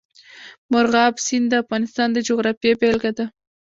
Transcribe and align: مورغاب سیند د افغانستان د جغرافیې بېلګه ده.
مورغاب 0.71 1.13
سیند 1.25 1.45
د 1.51 1.53
افغانستان 1.63 2.07
د 2.13 2.17
جغرافیې 2.27 2.73
بېلګه 2.79 3.11
ده. 3.17 3.25